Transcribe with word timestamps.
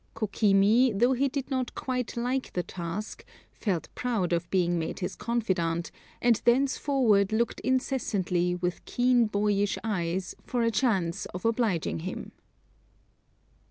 Kokimi, 0.15 0.97
though 0.97 1.13
he 1.13 1.27
did 1.29 1.51
not 1.51 1.75
quite 1.75 2.17
like 2.17 2.53
the 2.53 2.63
task, 2.63 3.23
felt 3.51 3.87
proud 3.93 4.33
of 4.33 4.49
being 4.49 4.79
made 4.79 4.97
his 4.97 5.15
confidant, 5.15 5.91
and 6.23 6.41
thenceforward 6.43 7.31
looked 7.31 7.59
incessantly, 7.59 8.55
with 8.55 8.83
keen 8.85 9.27
boyish 9.27 9.77
eyes, 9.83 10.33
for 10.43 10.63
a 10.63 10.71
chance 10.71 11.27
of 11.27 11.45
obliging 11.45 11.99
him. 11.99 12.31